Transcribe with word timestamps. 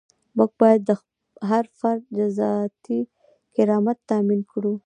موږ 0.37 0.51
باید 0.59 0.81
د 0.87 0.91
هر 1.49 1.65
فرد 1.79 2.03
ذاتي 2.37 2.99
کرامت 3.55 3.97
تامین 4.09 4.41
کړو. 4.51 4.73